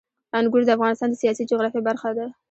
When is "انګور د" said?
0.37-0.69